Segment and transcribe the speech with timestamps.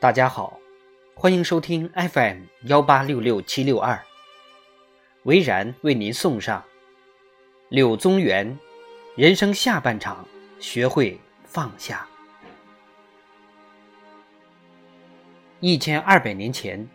[0.00, 0.60] 大家好，
[1.12, 4.00] 欢迎收听 FM 幺八六六七六二，
[5.24, 6.62] 维然为您送上
[7.68, 8.56] 柳宗元
[9.16, 10.24] 人生下半场，
[10.60, 12.06] 学会放下。
[15.58, 16.88] 一千二百年前，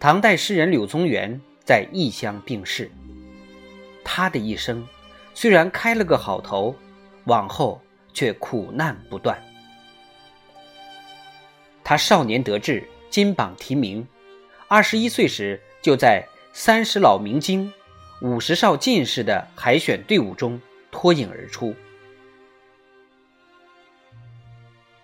[0.00, 2.90] 唐代诗人柳宗元在异乡病逝。
[4.02, 4.88] 他的一生
[5.34, 6.74] 虽然开了个好头，
[7.24, 7.82] 往后
[8.14, 9.38] 却苦难不断。
[11.88, 14.04] 他少年得志，金榜题名，
[14.66, 17.72] 二十一岁时就在三十老明经、
[18.20, 20.60] 五十少进士的海选队伍中
[20.90, 21.72] 脱颖而出。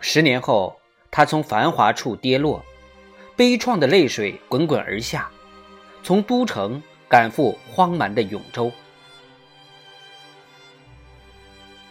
[0.00, 0.76] 十年后，
[1.08, 2.60] 他从繁华处跌落，
[3.36, 5.30] 悲怆的泪水滚滚而下，
[6.02, 8.72] 从都城赶赴荒蛮的永州。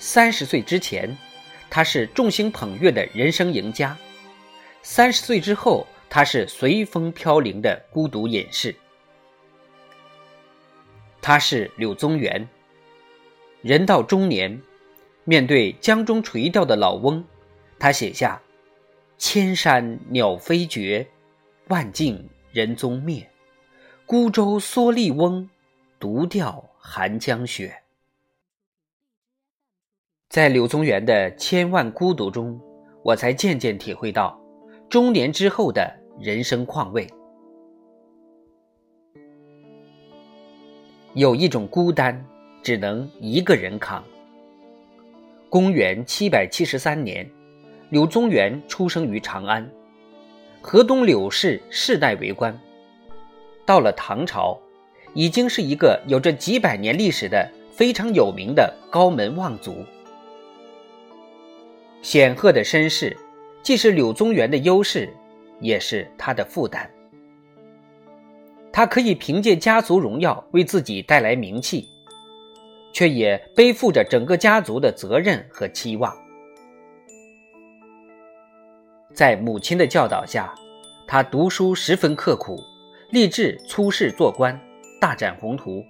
[0.00, 1.16] 三十岁之前，
[1.70, 3.96] 他是众星捧月的人生赢家。
[4.82, 8.74] 三十岁之后，他是随风飘零的孤独隐士。
[11.20, 12.48] 他是柳宗元。
[13.60, 14.60] 人到中年，
[15.24, 17.22] 面对江中垂钓的老翁，
[17.78, 18.40] 他写下
[19.18, 21.06] ：“千山鸟飞绝，
[21.68, 23.28] 万径人踪灭。
[24.06, 25.48] 孤舟蓑笠翁，
[25.98, 27.82] 独钓寒江雪。”
[30.30, 32.58] 在柳宗元的千万孤独中，
[33.04, 34.39] 我才渐渐体会到。
[34.90, 35.88] 中年之后的
[36.18, 37.06] 人生况味，
[41.14, 42.26] 有一种孤单，
[42.60, 44.02] 只能一个人扛。
[45.48, 47.24] 公元七百七十三年，
[47.90, 49.70] 柳宗元出生于长安，
[50.60, 52.52] 河东柳氏世代为官。
[53.64, 54.58] 到了唐朝，
[55.14, 59.84] 已经是一个有着几百年历史的非常有名的高门望族，
[62.02, 63.16] 显赫的身世。
[63.62, 65.12] 既是柳宗元的优势，
[65.60, 66.90] 也是他的负担。
[68.72, 71.86] 他可以凭借家族荣耀为自己带来名气，
[72.92, 76.16] 却也背负着整个家族的责任和期望。
[79.12, 80.54] 在母亲的教导下，
[81.06, 82.56] 他读书十分刻苦，
[83.10, 84.58] 立志出仕做官，
[85.00, 85.84] 大展宏图。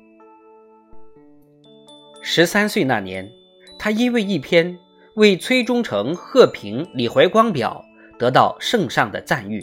[2.23, 3.31] 十三岁那年，
[3.79, 4.77] 他因为一篇。
[5.21, 7.85] 为崔忠诚、贺平、李怀光表
[8.19, 9.63] 得到圣上的赞誉，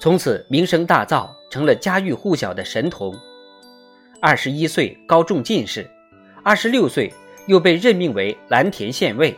[0.00, 3.16] 从此名声大噪，成了家喻户晓的神童。
[4.20, 5.88] 二十一岁高中进士，
[6.42, 7.12] 二十六岁
[7.46, 9.32] 又被任命为蓝田县尉，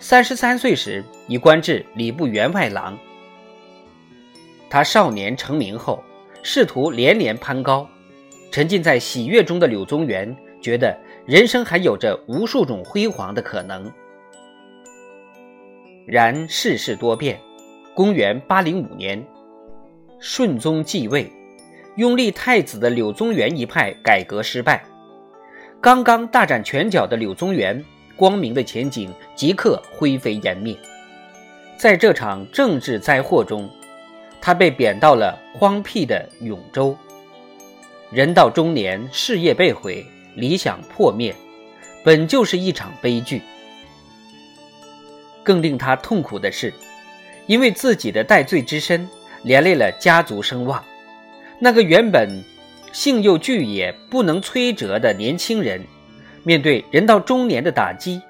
[0.00, 2.98] 三十三岁时已官至礼部员外郎。
[4.70, 6.02] 他少年成名后，
[6.42, 7.86] 仕途连连攀高，
[8.50, 10.98] 沉浸在喜悦中的柳宗元觉得。
[11.24, 13.90] 人生还有着无数种辉煌的可能，
[16.04, 17.38] 然世事多变。
[17.94, 19.22] 公元八零五年，
[20.18, 21.30] 顺宗继位，
[21.96, 24.82] 拥立太子的柳宗元一派改革失败。
[25.80, 27.84] 刚刚大展拳脚的柳宗元，
[28.16, 30.74] 光明的前景即刻灰飞烟灭。
[31.76, 33.68] 在这场政治灾祸中，
[34.40, 36.96] 他被贬到了荒僻的永州。
[38.10, 40.04] 人到中年，事业被毁。
[40.34, 41.34] 理想破灭，
[42.04, 43.42] 本就是一场悲剧。
[45.42, 46.72] 更令他痛苦的是，
[47.46, 49.08] 因为自己的戴罪之身，
[49.42, 50.82] 连累了家族声望。
[51.58, 52.42] 那个原本
[52.92, 55.84] 性又巨也不能摧折的年轻人，
[56.44, 58.20] 面对人到中年的打击，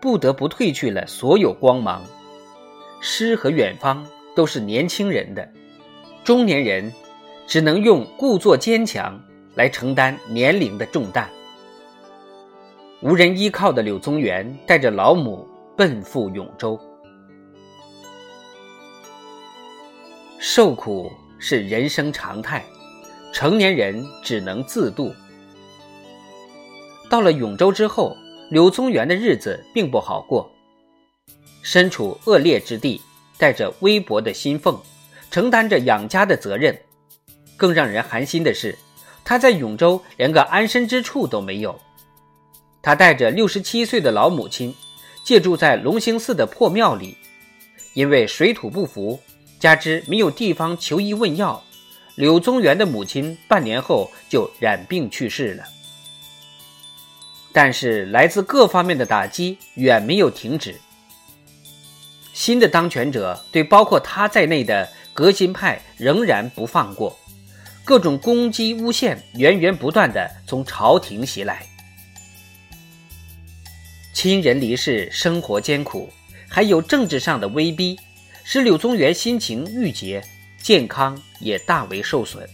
[0.00, 2.02] 不得不褪去了所有光芒。
[3.00, 5.46] 诗和远方都是年轻人的，
[6.24, 6.90] 中年人
[7.46, 9.20] 只能用故作坚强
[9.54, 11.28] 来承担年龄的重担。
[13.04, 16.80] 无人依靠的柳宗元带着老母奔赴永州。
[20.38, 22.64] 受苦是人生常态，
[23.30, 25.14] 成年人只能自渡。
[27.10, 28.16] 到了永州之后，
[28.48, 30.50] 柳宗元的日子并不好过。
[31.60, 33.02] 身处恶劣之地，
[33.36, 34.80] 带着微薄的薪俸，
[35.30, 36.74] 承担着养家的责任。
[37.54, 38.74] 更让人寒心的是，
[39.22, 41.78] 他在永州连个安身之处都没有。
[42.84, 44.74] 他带着六十七岁的老母亲，
[45.24, 47.16] 借住在龙兴寺的破庙里，
[47.94, 49.18] 因为水土不服，
[49.58, 51.64] 加之没有地方求医问药，
[52.14, 55.64] 柳宗元的母亲半年后就染病去世了。
[57.54, 60.78] 但是来自各方面的打击远没有停止，
[62.34, 67.18] 新的当权者对包括他在内的革新派仍然不放过，
[67.82, 71.66] 各种攻击诬陷源源不断的从朝廷袭来。
[74.14, 76.08] 亲人离世，生活艰苦，
[76.48, 77.98] 还有政治上的威逼，
[78.44, 80.22] 使柳宗元心情郁结，
[80.62, 82.48] 健康也大为受损。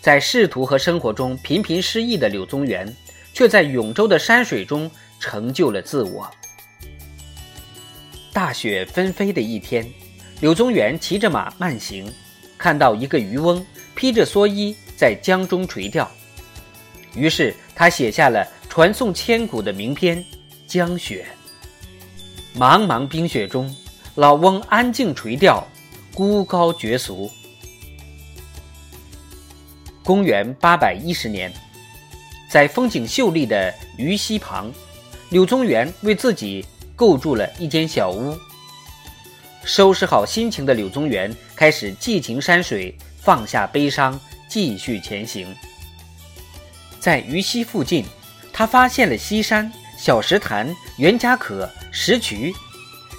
[0.00, 2.90] 在仕途和生活中频频失意的柳宗元，
[3.34, 6.30] 却在永州的山水中成就了自我。
[8.32, 9.84] 大雪纷飞的一天，
[10.40, 12.10] 柳宗元骑着马慢行，
[12.56, 13.66] 看到一个渔翁
[13.96, 16.08] 披着蓑衣在江中垂钓，
[17.16, 20.22] 于是他写下了传颂千古的名篇
[20.66, 21.24] 《江雪》。
[22.60, 23.74] 茫茫冰雪中，
[24.16, 25.66] 老翁安静垂钓，
[26.12, 27.30] 孤高绝俗。
[30.04, 31.50] 公元八百一十年，
[32.50, 34.70] 在风景秀丽的鱼溪旁，
[35.30, 36.62] 柳宗元为自己。
[36.94, 38.36] 构筑了一间小屋，
[39.64, 44.20] 收拾好心情的柳宗元开始寄情山水，放下悲伤，
[44.50, 45.48] 继续前行。
[47.00, 48.04] 在鱼溪附近，
[48.58, 52.54] 他发现了西山、小石潭、袁家可、石渠，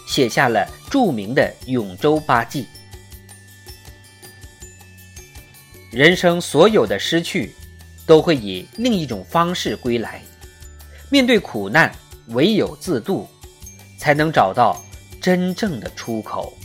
[0.07, 2.66] 写下了著名的《永州八记》。
[5.95, 7.54] 人生所有的失去，
[8.07, 10.24] 都会以另一种方式归来。
[11.12, 11.94] 面对苦难，
[12.30, 13.28] 唯有自渡。
[14.00, 14.83] 才能找到
[15.19, 16.56] 真正的出口。